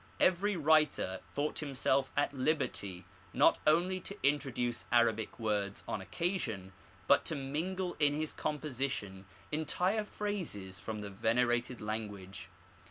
Every 0.19 0.55
writer 0.57 1.19
thought 1.31 1.59
himself 1.59 2.11
at 2.17 2.33
liberty 2.33 3.05
not 3.33 3.59
only 3.67 3.99
to 3.99 4.17
introduce 4.27 4.85
Arabic 4.91 5.37
words 5.37 5.83
on 5.87 6.01
occasion, 6.01 6.73
but 7.05 7.23
to 7.25 7.35
mingle 7.35 7.95
in 7.99 8.15
his 8.15 8.33
com 8.33 8.57
position 8.57 9.25
entire 9.51 10.03
phrases 10.03 10.79
from 10.79 11.01
the 11.01 11.11
venerated 11.11 11.81
language. 11.81 12.49